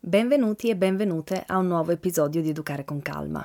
[0.00, 3.44] Benvenuti e benvenute a un nuovo episodio di Educare con Calma.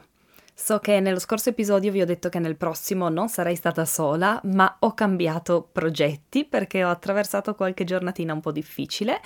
[0.54, 4.40] So che nello scorso episodio vi ho detto che nel prossimo non sarei stata sola,
[4.44, 9.20] ma ho cambiato progetti perché ho attraversato qualche giornatina un po' difficile.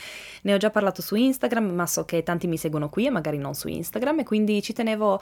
[0.43, 3.37] Ne ho già parlato su Instagram, ma so che tanti mi seguono qui e magari
[3.37, 5.19] non su Instagram e quindi ci tenevo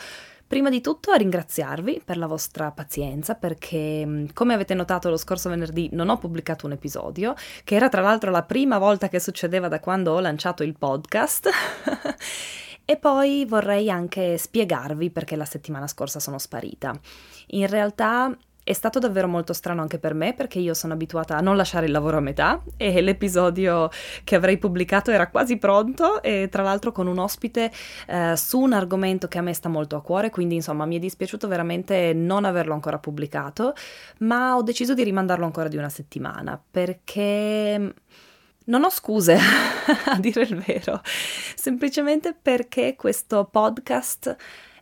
[0.47, 5.49] Prima di tutto a ringraziarvi per la vostra pazienza perché come avete notato lo scorso
[5.49, 7.33] venerdì non ho pubblicato un episodio,
[7.63, 11.49] che era tra l'altro la prima volta che succedeva da quando ho lanciato il podcast.
[12.87, 16.93] E poi vorrei anche spiegarvi perché la settimana scorsa sono sparita.
[17.47, 18.31] In realtà
[18.65, 21.85] è stato davvero molto strano anche per me perché io sono abituata a non lasciare
[21.85, 23.91] il lavoro a metà e l'episodio
[24.23, 27.71] che avrei pubblicato era quasi pronto e tra l'altro con un ospite
[28.07, 30.99] eh, su un argomento che a me sta molto a cuore, quindi insomma mi è
[30.99, 33.75] dispiaciuto veramente non averlo ancora pubblicato,
[34.21, 37.93] ma ho deciso di rimandarlo ancora di una settimana perché
[38.65, 39.37] non ho scuse,
[40.09, 41.01] a dire il vero,
[41.55, 44.35] semplicemente perché questo podcast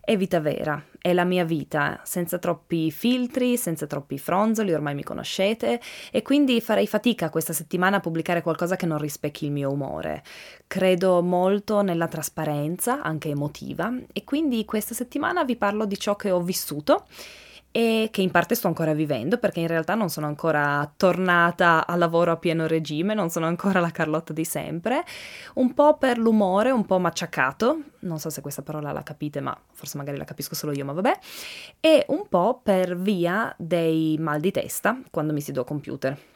[0.05, 5.03] è vita vera, è la mia vita, senza troppi filtri, senza troppi fronzoli, ormai mi
[5.03, 5.80] conoscete,
[6.11, 10.22] e quindi farei fatica questa settimana a pubblicare qualcosa che non rispecchi il mio umore.
[10.67, 16.31] Credo molto nella trasparenza, anche emotiva, e quindi questa settimana vi parlo di ciò che
[16.31, 17.05] ho vissuto
[17.75, 21.97] e che in parte sto ancora vivendo perché in realtà non sono ancora tornata al
[21.97, 25.03] lavoro a pieno regime, non sono ancora la Carlotta di sempre,
[25.55, 29.59] un po' per l'umore, un po' macciacato, non so se questa parola la capite ma
[29.71, 31.17] forse magari la capisco solo io, ma vabbè,
[31.80, 36.33] e un po' per via dei mal di testa quando mi siedo a computer.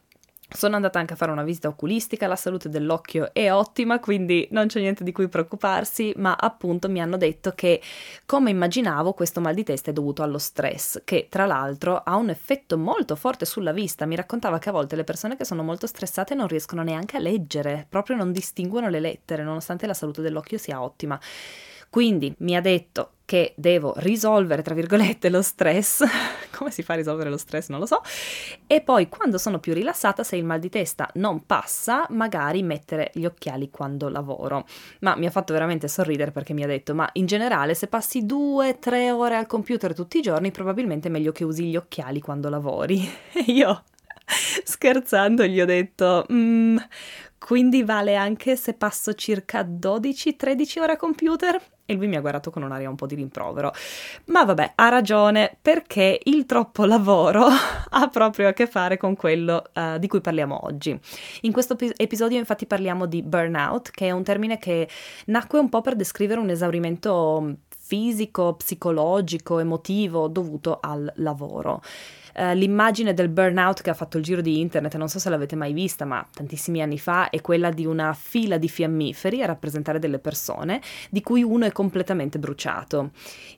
[0.50, 4.68] Sono andata anche a fare una visita oculistica, la salute dell'occhio è ottima, quindi non
[4.68, 7.82] c'è niente di cui preoccuparsi, ma appunto mi hanno detto che,
[8.26, 12.30] come immaginavo, questo mal di testa è dovuto allo stress, che tra l'altro ha un
[12.30, 14.06] effetto molto forte sulla vista.
[14.06, 17.20] Mi raccontava che a volte le persone che sono molto stressate non riescono neanche a
[17.20, 21.20] leggere, proprio non distinguono le lettere, nonostante la salute dell'occhio sia ottima.
[21.90, 26.02] Quindi mi ha detto che devo risolvere, tra virgolette, lo stress.
[26.56, 27.68] Come si fa a risolvere lo stress?
[27.68, 28.02] Non lo so.
[28.66, 33.12] E poi quando sono più rilassata, se il mal di testa non passa, magari mettere
[33.14, 34.66] gli occhiali quando lavoro.
[35.02, 38.26] Ma mi ha fatto veramente sorridere perché mi ha detto, ma in generale se passi
[38.26, 42.22] due, tre ore al computer tutti i giorni, probabilmente è meglio che usi gli occhiali
[42.22, 43.06] quando lavori.
[43.34, 43.84] E io,
[44.64, 46.78] scherzando, gli ho detto, mm,
[47.38, 51.62] quindi vale anche se passo circa 12-13 ore a computer?
[51.90, 53.72] E lui mi ha guardato con un'aria un po' di rimprovero.
[54.26, 57.48] Ma vabbè, ha ragione perché il troppo lavoro
[57.90, 61.00] ha proprio a che fare con quello uh, di cui parliamo oggi.
[61.42, 64.90] In questo episodio infatti parliamo di burnout, che è un termine che
[65.28, 71.82] nacque un po' per descrivere un esaurimento fisico, psicologico, emotivo dovuto al lavoro.
[72.38, 75.56] Uh, l'immagine del burnout che ha fatto il giro di internet, non so se l'avete
[75.56, 79.98] mai vista, ma tantissimi anni fa, è quella di una fila di fiammiferi a rappresentare
[79.98, 83.10] delle persone, di cui uno è completamente bruciato.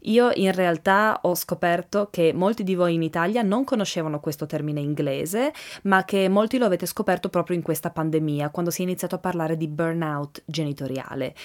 [0.03, 4.79] Io in realtà ho scoperto che molti di voi in Italia non conoscevano questo termine
[4.79, 5.51] inglese,
[5.83, 9.19] ma che molti lo avete scoperto proprio in questa pandemia, quando si è iniziato a
[9.19, 11.35] parlare di burnout genitoriale.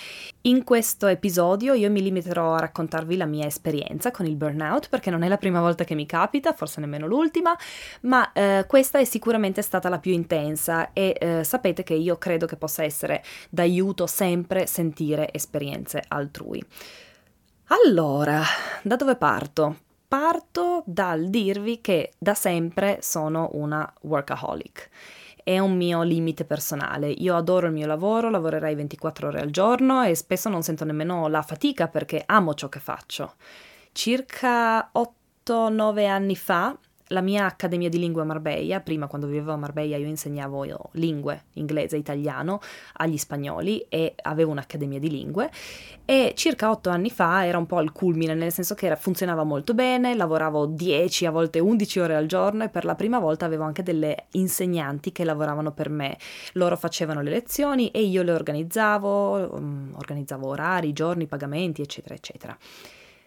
[0.42, 5.10] In questo episodio io mi limiterò a raccontarvi la mia esperienza con il burnout, perché
[5.10, 7.22] non è la prima volta che mi capita, forse nemmeno l'ultima,
[8.02, 12.46] ma eh, questa è sicuramente stata la più intensa e eh, sapete che io credo
[12.46, 16.62] che possa essere d'aiuto sempre sentire esperienze altrui.
[17.68, 18.42] Allora,
[18.82, 19.78] da dove parto?
[20.06, 24.90] Parto dal dirvi che da sempre sono una workaholic
[25.44, 27.10] è un mio limite personale.
[27.10, 31.28] Io adoro il mio lavoro, lavorerei 24 ore al giorno e spesso non sento nemmeno
[31.28, 33.34] la fatica perché amo ciò che faccio.
[33.92, 36.76] Circa 8-9 anni fa
[37.08, 40.78] la mia accademia di lingue a Marbella, prima quando vivevo a Marbella io insegnavo io
[40.92, 42.60] lingue, inglese, italiano
[42.94, 45.50] agli spagnoli e avevo un'accademia di lingue
[46.06, 49.42] e circa otto anni fa era un po' al culmine, nel senso che era, funzionava
[49.44, 53.46] molto bene, lavoravo 10 a volte 11 ore al giorno e per la prima volta
[53.46, 56.16] avevo anche delle insegnanti che lavoravano per me.
[56.52, 62.56] Loro facevano le lezioni e io le organizzavo, um, organizzavo orari, giorni, pagamenti, eccetera, eccetera.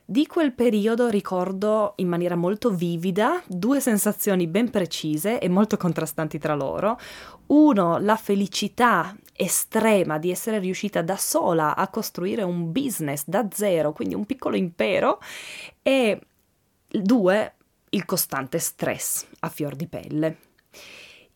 [0.10, 6.40] Di quel periodo ricordo in maniera molto vivida due sensazioni ben precise e molto contrastanti
[6.40, 6.98] tra loro.
[7.48, 13.92] Uno, la felicità estrema di essere riuscita da sola a costruire un business da zero,
[13.92, 15.20] quindi un piccolo impero,
[15.82, 16.22] e
[16.88, 17.56] due,
[17.90, 20.38] il costante stress a fior di pelle.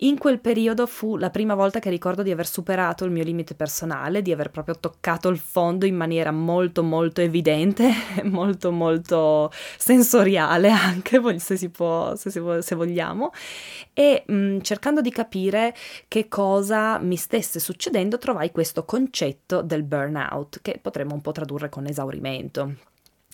[0.03, 3.53] In quel periodo fu la prima volta che ricordo di aver superato il mio limite
[3.53, 7.91] personale, di aver proprio toccato il fondo in maniera molto molto evidente,
[8.25, 13.31] molto molto sensoriale anche, se si può, se, si può, se vogliamo,
[13.93, 15.75] e mh, mm, cercando di capire
[16.07, 21.69] che cosa mi stesse succedendo trovai questo concetto del burnout, che potremmo un po' tradurre
[21.69, 22.73] con esaurimento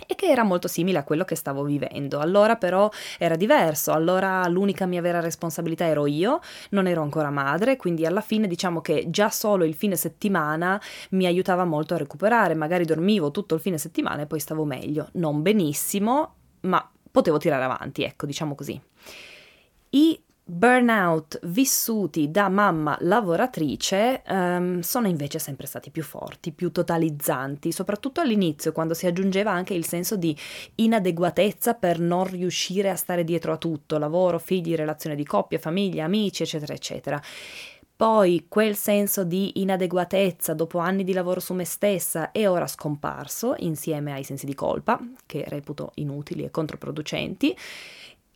[0.05, 2.19] e che era molto simile a quello che stavo vivendo.
[2.19, 6.39] Allora però era diverso, allora l'unica mia vera responsabilità ero io,
[6.71, 10.79] non ero ancora madre, quindi alla fine diciamo che già solo il fine settimana
[11.11, 15.09] mi aiutava molto a recuperare, magari dormivo tutto il fine settimana e poi stavo meglio,
[15.13, 18.79] non benissimo, ma potevo tirare avanti, ecco, diciamo così.
[19.89, 27.73] I burnout vissuti da mamma lavoratrice um, sono invece sempre stati più forti, più totalizzanti,
[27.73, 30.35] soprattutto all'inizio quando si aggiungeva anche il senso di
[30.75, 36.05] inadeguatezza per non riuscire a stare dietro a tutto, lavoro, figli, relazione di coppia, famiglia,
[36.05, 37.21] amici, eccetera, eccetera.
[37.97, 43.55] Poi quel senso di inadeguatezza dopo anni di lavoro su me stessa è ora scomparso
[43.57, 47.57] insieme ai sensi di colpa, che reputo inutili e controproducenti,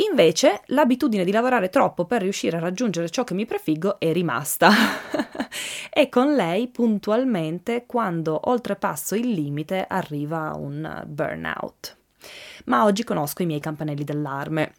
[0.10, 4.70] Invece l'abitudine di lavorare troppo per riuscire a raggiungere ciò che mi prefiggo è rimasta.
[5.94, 11.98] e con lei puntualmente quando oltrepasso il limite arriva un burnout.
[12.66, 14.74] Ma oggi conosco i miei campanelli d'allarme.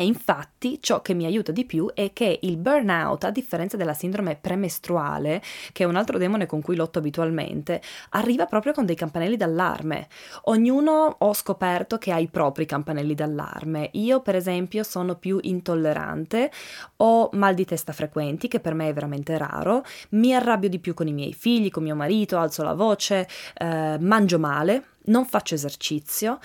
[0.00, 3.94] E infatti ciò che mi aiuta di più è che il burnout, a differenza della
[3.94, 5.42] sindrome premestruale,
[5.72, 10.06] che è un altro demone con cui lotto abitualmente, arriva proprio con dei campanelli d'allarme.
[10.44, 13.90] Ognuno ho scoperto che ha i propri campanelli d'allarme.
[13.94, 16.52] Io, per esempio, sono più intollerante,
[16.98, 20.94] ho mal di testa frequenti, che per me è veramente raro, mi arrabbio di più
[20.94, 25.54] con i miei figli, con mio marito, alzo la voce, eh, mangio male, non faccio
[25.54, 26.38] esercizio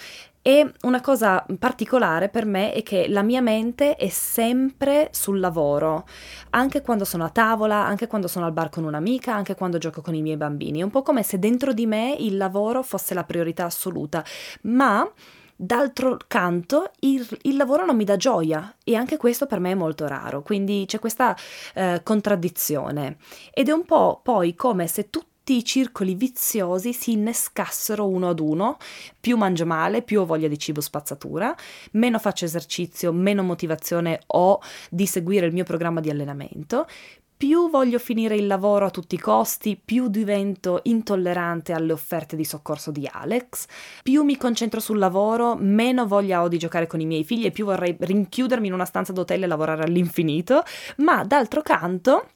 [0.45, 6.05] e una cosa particolare per me è che la mia mente è sempre sul lavoro,
[6.49, 10.01] anche quando sono a tavola, anche quando sono al bar con un'amica, anche quando gioco
[10.01, 10.81] con i miei bambini.
[10.81, 14.23] È un po' come se dentro di me il lavoro fosse la priorità assoluta,
[14.63, 15.09] ma
[15.55, 19.75] D'altro canto, il, il, lavoro non mi dà gioia e anche questo per me è
[19.75, 21.37] molto raro, quindi c'è questa
[21.75, 23.17] eh, contraddizione.
[23.53, 28.29] Ed è un po' poi come se tutti tutti i circoli viziosi si innescassero uno
[28.29, 28.77] ad uno,
[29.19, 31.53] più mangio male, più ho voglia di cibo spazzatura,
[31.91, 36.87] meno faccio esercizio, meno motivazione ho di seguire il mio programma di allenamento,
[37.35, 42.45] più voglio finire il lavoro a tutti i costi, più divento intollerante alle offerte di
[42.45, 43.65] soccorso di Alex,
[44.01, 47.51] più mi concentro sul lavoro, meno voglia ho di giocare con i miei figli e
[47.51, 50.63] più vorrei rinchiudermi in una stanza d'hotel e lavorare all'infinito,
[50.99, 52.27] ma d'altro canto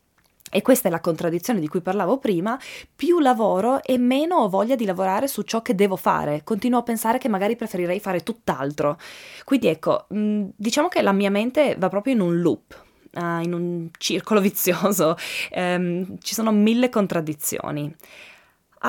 [0.51, 2.59] e questa è la contraddizione di cui parlavo prima,
[2.95, 6.41] più lavoro e meno ho voglia di lavorare su ciò che devo fare.
[6.43, 8.97] Continuo a pensare che magari preferirei fare tutt'altro.
[9.43, 12.83] Quindi ecco, mm, diciamo che la mia mente va proprio in un loop,
[13.13, 15.15] uh, in un circolo vizioso.
[15.51, 17.93] Um, ci sono mille contraddizioni.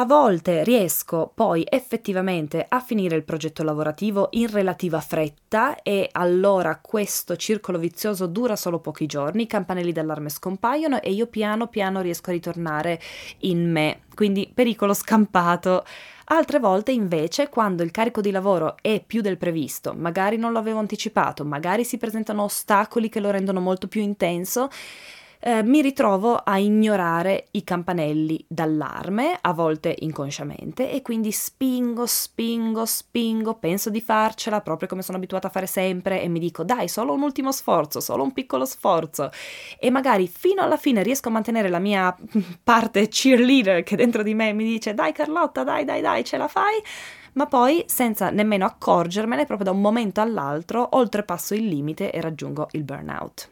[0.00, 6.78] A volte riesco poi effettivamente a finire il progetto lavorativo in relativa fretta e allora
[6.80, 12.00] questo circolo vizioso dura solo pochi giorni, i campanelli d'allarme scompaiono e io piano piano
[12.00, 13.00] riesco a ritornare
[13.38, 15.84] in me, quindi pericolo scampato.
[16.26, 20.58] Altre volte invece, quando il carico di lavoro è più del previsto, magari non lo
[20.60, 24.68] avevo anticipato, magari si presentano ostacoli che lo rendono molto più intenso,
[25.40, 32.85] eh, mi ritrovo a ignorare i campanelli d'allarme, a volte inconsciamente, e quindi spingo, spingo,
[32.85, 36.88] spingo, penso di farcela proprio come sono abituata a fare sempre e mi dico dai,
[36.88, 39.31] solo un ultimo sforzo, solo un piccolo sforzo
[39.79, 42.14] e magari fino alla fine riesco a mantenere la mia
[42.62, 46.49] parte cheerleader che dentro di me mi dice dai Carlotta, dai, dai, dai, ce la
[46.49, 46.82] fai
[47.34, 52.67] ma poi, senza nemmeno accorgermene, proprio da un momento all'altro, oltrepasso il limite e raggiungo
[52.72, 53.48] il burnout.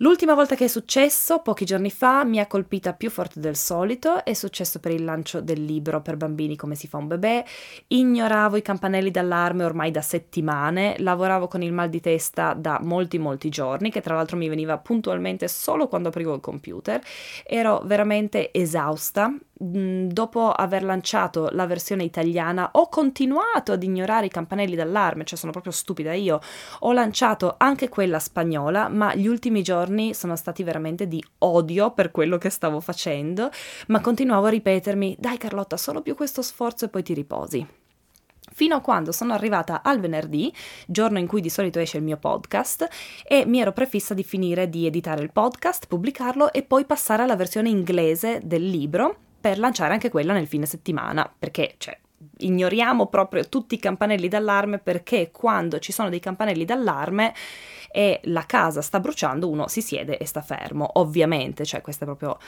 [0.00, 4.22] L'ultima volta che è successo, pochi giorni fa, mi ha colpita più forte del solito,
[4.26, 7.42] è successo per il lancio del libro per bambini come si fa un bebè,
[7.86, 13.16] ignoravo i campanelli d'allarme ormai da settimane, lavoravo con il mal di testa da molti
[13.16, 17.00] molti giorni, che tra l'altro mi veniva puntualmente solo quando aprivo il computer,
[17.46, 24.74] ero veramente esausta, dopo aver lanciato la versione italiana ho continuato ad ignorare i campanelli
[24.74, 26.40] d'allarme, cioè sono proprio stupida io.
[26.80, 32.10] Ho lanciato anche quella spagnola, ma gli ultimi giorni sono stati veramente di odio per
[32.10, 33.50] quello che stavo facendo,
[33.88, 37.66] ma continuavo a ripetermi: "Dai Carlotta, solo più questo sforzo e poi ti riposi"
[38.52, 40.50] fino a quando sono arrivata al venerdì,
[40.86, 42.88] giorno in cui di solito esce il mio podcast,
[43.26, 47.36] e mi ero prefissa di finire di editare il podcast, pubblicarlo e poi passare alla
[47.36, 51.96] versione inglese del libro per lanciare anche quella nel fine settimana, perché, cioè,
[52.38, 57.32] ignoriamo proprio tutti i campanelli d'allarme perché quando ci sono dei campanelli d'allarme
[57.92, 62.08] e la casa sta bruciando, uno si siede e sta fermo, ovviamente, cioè questa è
[62.08, 62.38] proprio...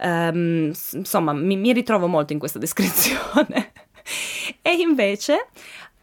[0.00, 3.72] Um, insomma, mi, mi ritrovo molto in questa descrizione.
[4.62, 5.48] e invece,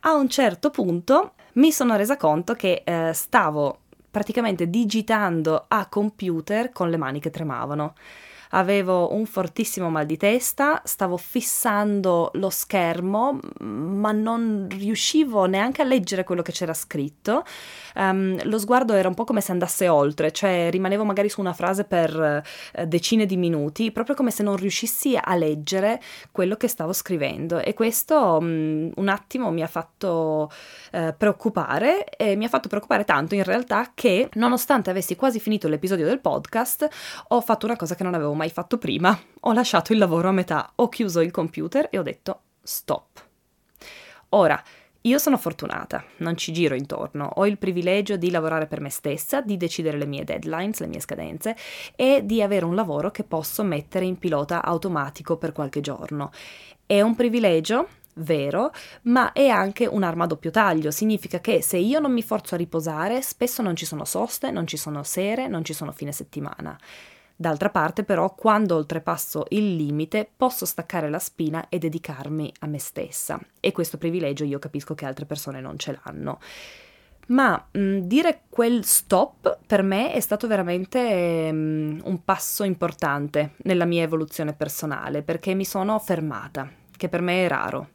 [0.01, 3.79] a un certo punto, mi sono resa conto che eh, stavo
[4.11, 7.95] praticamente digitando a computer con le mani che tremavano
[8.51, 15.85] avevo un fortissimo mal di testa, stavo fissando lo schermo, ma non riuscivo neanche a
[15.85, 17.43] leggere quello che c'era scritto.
[17.95, 21.53] Um, lo sguardo era un po' come se andasse oltre, cioè rimanevo magari su una
[21.53, 26.67] frase per uh, decine di minuti, proprio come se non riuscissi a leggere quello che
[26.67, 27.59] stavo scrivendo.
[27.59, 30.51] E questo um, un attimo mi ha fatto
[30.91, 35.67] uh, preoccupare e mi ha fatto preoccupare tanto in realtà che nonostante avessi quasi finito
[35.67, 36.87] l'episodio del podcast,
[37.29, 39.17] ho fatto una cosa che non avevo mai fatto prima.
[39.41, 43.23] Ho lasciato il lavoro a metà, ho chiuso il computer e ho detto stop.
[44.29, 44.61] Ora,
[45.01, 49.41] io sono fortunata, non ci giro intorno, ho il privilegio di lavorare per me stessa,
[49.41, 51.55] di decidere le mie deadlines, le mie scadenze
[51.95, 56.31] e di avere un lavoro che posso mettere in pilota automatico per qualche giorno.
[56.87, 58.71] È un privilegio, vero,
[59.03, 60.89] ma è anche un'arma a doppio taglio.
[60.89, 64.65] Significa che se io non mi forzo a riposare, spesso non ci sono soste, non
[64.65, 66.75] ci sono sere, non ci sono fine settimana.
[67.37, 72.79] D'altra parte però quando oltrepasso il limite posso staccare la spina e dedicarmi a me
[72.79, 76.39] stessa e questo privilegio io capisco che altre persone non ce l'hanno.
[77.27, 83.85] Ma mh, dire quel stop per me è stato veramente mh, un passo importante nella
[83.85, 87.89] mia evoluzione personale perché mi sono fermata, che per me è raro.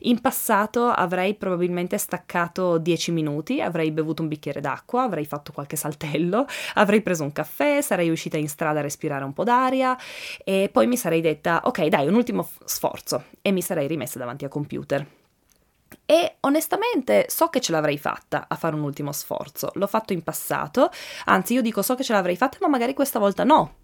[0.00, 5.76] In passato avrei probabilmente staccato 10 minuti, avrei bevuto un bicchiere d'acqua, avrei fatto qualche
[5.76, 9.96] saltello, avrei preso un caffè, sarei uscita in strada a respirare un po' d'aria
[10.44, 14.44] e poi mi sarei detta ok dai un ultimo sforzo e mi sarei rimessa davanti
[14.44, 15.06] al computer.
[16.04, 20.22] E onestamente so che ce l'avrei fatta a fare un ultimo sforzo, l'ho fatto in
[20.22, 20.90] passato,
[21.26, 23.74] anzi io dico so che ce l'avrei fatta ma magari questa volta no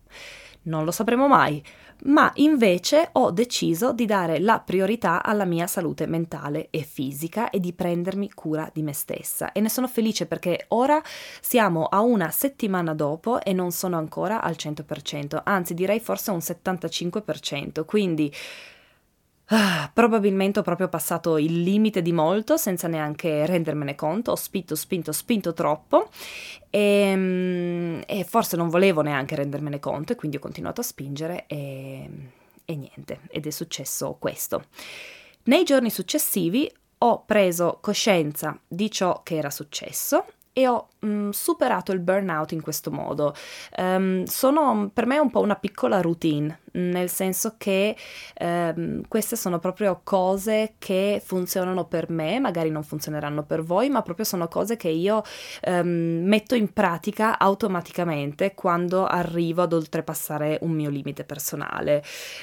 [0.64, 1.62] non lo sapremo mai,
[2.04, 7.60] ma invece ho deciso di dare la priorità alla mia salute mentale e fisica e
[7.60, 9.52] di prendermi cura di me stessa.
[9.52, 11.00] E ne sono felice perché ora
[11.40, 16.38] siamo a una settimana dopo e non sono ancora al 100%, anzi direi forse un
[16.38, 18.32] 75%, quindi
[19.54, 24.74] Ah, probabilmente ho proprio passato il limite di molto senza neanche rendermene conto, ho spinto,
[24.74, 26.08] spinto, spinto troppo.
[26.70, 31.44] E, ehm, e forse non volevo neanche rendermene conto e quindi ho continuato a spingere
[31.48, 32.08] e,
[32.64, 34.64] e niente, ed è successo questo.
[35.44, 41.30] Nei giorni successivi ho preso coscienza di ciò che era successo e ho mh, mm,
[41.30, 43.34] superato il burnout in questo modo.
[43.76, 47.96] Um, sono per me un po' una piccola routine nel senso che
[48.34, 54.02] ehm, queste sono proprio cose che funzionano per me, magari non funzioneranno per voi, ma
[54.02, 55.22] proprio sono cose che io
[55.62, 62.02] ehm, metto in pratica automaticamente quando arrivo ad oltrepassare un mio limite personale.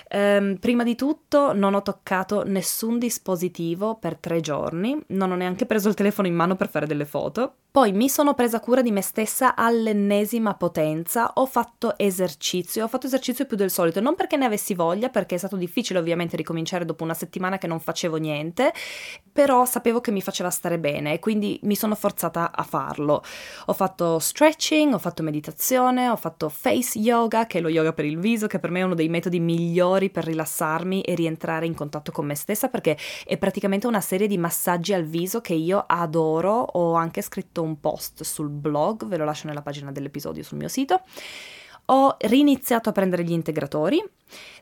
[0.09, 5.89] Prima di tutto non ho toccato nessun dispositivo per tre giorni, non ho neanche preso
[5.89, 7.53] il telefono in mano per fare delle foto.
[7.71, 13.05] Poi mi sono presa cura di me stessa all'ennesima potenza, ho fatto esercizio, ho fatto
[13.05, 16.85] esercizio più del solito, non perché ne avessi voglia, perché è stato difficile ovviamente ricominciare
[16.85, 18.73] dopo una settimana che non facevo niente,
[19.31, 23.23] però sapevo che mi faceva stare bene e quindi mi sono forzata a farlo.
[23.67, 28.05] Ho fatto stretching, ho fatto meditazione, ho fatto face yoga, che è lo yoga per
[28.05, 31.75] il viso, che per me è uno dei metodi migliori per rilassarmi e rientrare in
[31.75, 35.83] contatto con me stessa perché è praticamente una serie di massaggi al viso che io
[35.85, 36.51] adoro.
[36.51, 40.69] Ho anche scritto un post sul blog, ve lo lascio nella pagina dell'episodio sul mio
[40.69, 41.01] sito
[41.91, 43.99] ho riniziato a prendere gli integratori.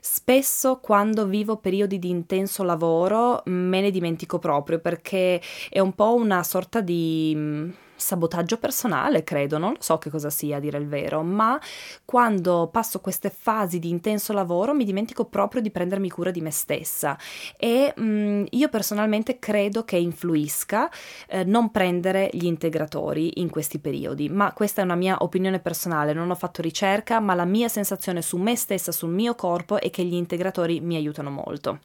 [0.00, 6.14] Spesso quando vivo periodi di intenso lavoro me ne dimentico proprio perché è un po'
[6.14, 10.86] una sorta di sabotaggio personale, credo, non lo so che cosa sia a dire il
[10.86, 11.60] vero, ma
[12.04, 16.50] quando passo queste fasi di intenso lavoro mi dimentico proprio di prendermi cura di me
[16.50, 17.18] stessa
[17.56, 20.90] e mh, mm, io personalmente credo che influisca
[21.28, 26.12] eh, non prendere gli integratori in questi periodi, ma questa è una mia opinione personale,
[26.12, 29.90] non ho fatto ricerca, ma la mia sensazione su me stessa, sul mio corpo è
[29.90, 31.80] che gli integratori mi aiutano molto.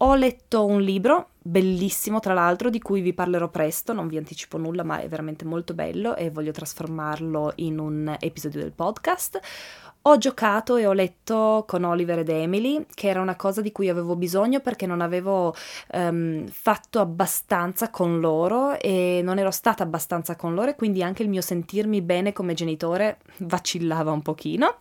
[0.00, 4.56] Ho letto un libro bellissimo, tra l'altro, di cui vi parlerò presto, non vi anticipo
[4.56, 9.40] nulla, ma è veramente molto bello e voglio trasformarlo in un episodio del podcast.
[10.02, 13.88] Ho giocato e ho letto con Oliver ed Emily, che era una cosa di cui
[13.88, 15.52] avevo bisogno perché non avevo
[15.94, 21.24] um, fatto abbastanza con loro e non ero stata abbastanza con loro e quindi anche
[21.24, 24.76] il mio sentirmi bene come genitore vacillava un pochino.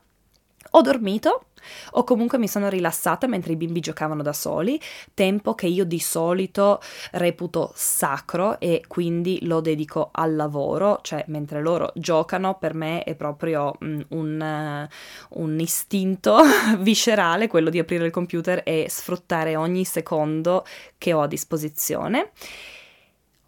[0.71, 1.47] Ho dormito
[1.91, 4.79] o comunque mi sono rilassata mentre i bimbi giocavano da soli,
[5.13, 6.81] tempo che io di solito
[7.11, 13.15] reputo sacro e quindi lo dedico al lavoro, cioè mentre loro giocano per me è
[13.15, 14.87] proprio mm, un,
[15.29, 16.37] un istinto
[16.79, 20.65] viscerale quello di aprire il computer e sfruttare ogni secondo
[20.97, 22.31] che ho a disposizione.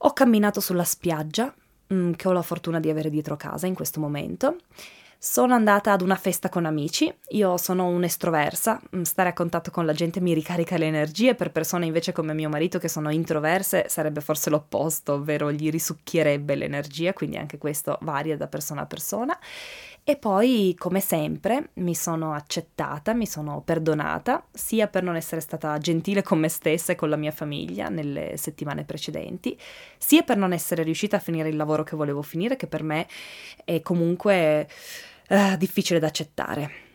[0.03, 1.53] Ho camminato sulla spiaggia,
[1.93, 4.57] mm, che ho la fortuna di avere dietro casa in questo momento
[5.21, 9.85] sono andata ad una festa con amici, io sono un'estroversa, mm, stare a contatto con
[9.85, 13.89] la gente mi ricarica le energie, per persone invece come mio marito che sono introverse
[13.89, 19.37] sarebbe forse l'opposto, ovvero gli risucchierebbe l'energia, quindi anche questo varia da persona a persona.
[20.05, 25.77] E poi, come sempre, mi sono accettata, mi sono perdonata, sia per non essere stata
[25.77, 29.55] gentile con me stessa e con la mia famiglia nelle settimane precedenti,
[29.97, 33.05] sia per non essere riuscita a finire il lavoro che volevo finire, che per me
[33.65, 34.67] è comunque
[35.29, 36.87] uh, difficile da accettare.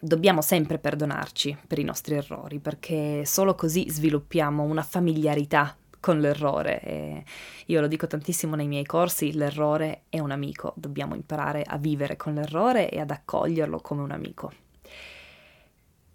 [0.00, 6.80] Dobbiamo sempre perdonarci per i nostri errori, perché solo così sviluppiamo una familiarità con l'errore.
[6.82, 7.24] E
[7.66, 12.16] io lo dico tantissimo nei miei corsi, l'errore è un amico, dobbiamo imparare a vivere
[12.16, 14.52] con l'errore e ad accoglierlo come un amico.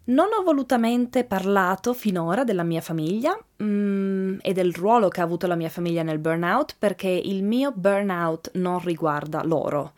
[0.09, 5.45] Non ho volutamente parlato finora della mia famiglia mm, e del ruolo che ha avuto
[5.47, 9.93] la mia famiglia nel burnout perché il mio burnout non riguarda loro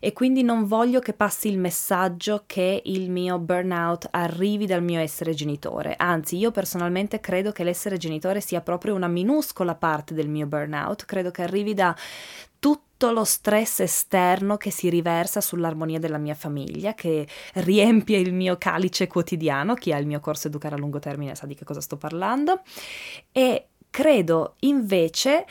[0.00, 4.98] e quindi non voglio che passi il messaggio che il mio burnout arrivi dal mio
[4.98, 5.94] essere genitore.
[5.96, 11.04] Anzi, io personalmente credo che l'essere genitore sia proprio una minuscola parte del mio burnout,
[11.04, 11.94] credo che arrivi da
[12.58, 18.56] tutto lo stress esterno che si riversa sull'armonia della mia famiglia, che riempie il mio
[18.56, 21.80] calice quotidiano, chi ha il mio corso Educare a lungo termine sa di che cosa
[21.80, 22.62] sto parlando,
[23.32, 25.46] e credo invece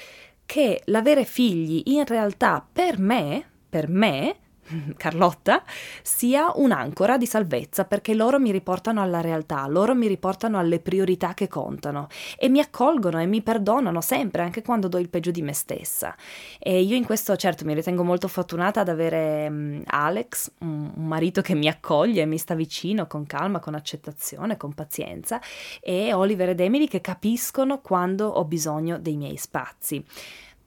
[0.46, 4.36] che l'avere figli in realtà per me per me,
[4.98, 5.64] Carlotta,
[6.02, 11.34] sia un'ancora di salvezza perché loro mi riportano alla realtà, loro mi riportano alle priorità
[11.34, 12.08] che contano
[12.38, 16.16] e mi accolgono e mi perdonano sempre, anche quando do il peggio di me stessa.
[16.58, 21.42] E io in questo certo mi ritengo molto fortunata ad avere um, Alex, un, marito
[21.42, 25.40] che mi accoglie, mi sta vicino con calma, con accettazione, con pazienza
[25.82, 30.04] e Oliver ed Emily che capiscono quando ho bisogno dei miei spazi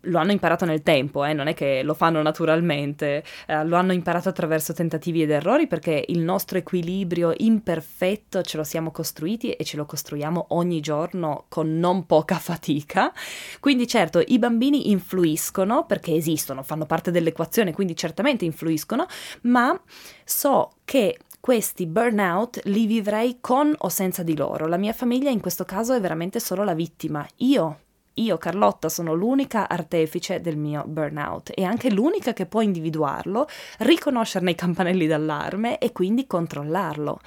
[0.02, 1.32] lo hanno imparato nel tempo, eh?
[1.32, 6.04] non è che lo fanno naturalmente, eh, lo hanno imparato attraverso tentativi ed errori perché
[6.08, 11.78] il nostro equilibrio imperfetto ce lo siamo costruiti e ce lo costruiamo ogni giorno con
[11.78, 13.12] non poca fatica.
[13.60, 19.06] Quindi certo, i bambini influiscono perché esistono, fanno parte dell'equazione, quindi certamente influiscono,
[19.42, 19.78] ma
[20.24, 24.68] so che questi burnout li vivrei con o senza di loro.
[24.68, 27.26] La mia famiglia in questo caso è veramente solo la vittima.
[27.38, 27.80] Io
[28.14, 33.48] io, Carlotta, sono l'unica artefice del mio burnout e anche l'unica che può individuarlo,
[33.78, 37.20] riconoscerne i campanelli d'allarme e quindi controllarlo.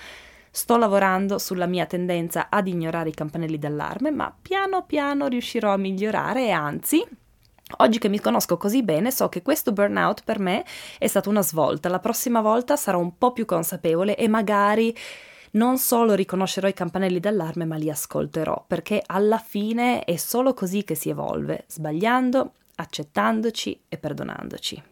[0.52, 5.78] Sto lavorando sulla mia tendenza ad ignorare i campanelli d'allarme, ma piano piano riuscirò a
[5.78, 7.06] migliorare e anzi,
[7.78, 10.64] Oggi che mi conosco così bene so che questo burnout per me
[11.00, 14.96] è stata una svolta, la prossima volta sarò un po' più consapevole e magari
[15.56, 20.84] non solo riconoscerò i campanelli d'allarme, ma li ascolterò, perché alla fine è solo così
[20.84, 24.84] che si evolve, sbagliando, accettandoci e perdonandoci.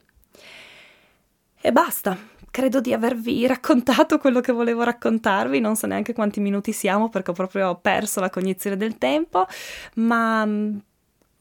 [1.65, 2.17] E basta,
[2.51, 7.31] credo di avervi raccontato quello che volevo raccontarvi, non so neanche quanti minuti siamo perché
[7.31, 9.45] ho proprio perso la cognizione del tempo,
[9.95, 10.47] ma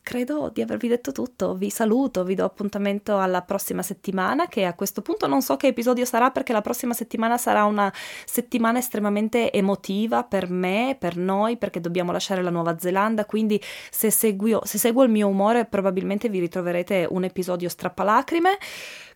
[0.03, 1.55] credo di avervi detto tutto.
[1.55, 5.69] Vi saluto, vi do appuntamento alla prossima settimana, che a questo punto non so che
[5.69, 7.93] episodio sarà perché la prossima settimana sarà una
[8.25, 13.61] settimana estremamente emotiva per me, per noi, perché dobbiamo lasciare la Nuova Zelanda, quindi
[13.91, 18.59] se, seguio, se seguo il mio umore probabilmente vi ritroverete un episodio strappalacrime.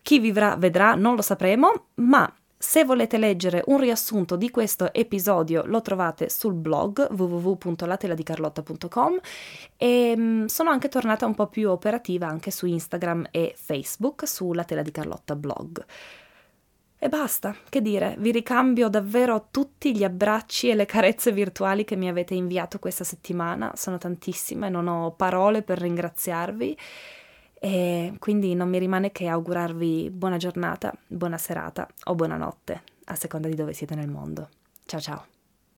[0.01, 5.63] Chi vivrà vedrà, non lo sapremo, ma se volete leggere un riassunto di questo episodio
[5.65, 9.19] lo trovate sul blog www.lateladicarlotta.com
[9.77, 14.51] e mm, sono anche tornata un po' più operativa anche su Instagram e Facebook su
[14.53, 15.85] La Tela di Carlotta blog.
[16.99, 21.95] E basta, che dire, vi ricambio davvero tutti gli abbracci e le carezze virtuali che
[21.95, 26.75] mi avete inviato questa settimana, sono tantissime, non ho parole per ringraziarvi
[27.59, 33.47] e quindi non mi rimane che augurarvi buona giornata, buona serata o buonanotte, a seconda
[33.47, 34.49] di dove siete nel mondo.
[34.85, 35.36] Ciao ciao!